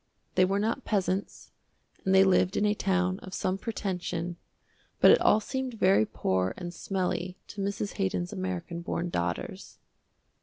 [0.33, 1.51] They were not peasants,
[2.03, 4.37] and they lived in a town of some pretension,
[4.99, 7.97] but it all seemed very poor and smelly to Mrs.
[7.97, 9.77] Haydon's american born daughters.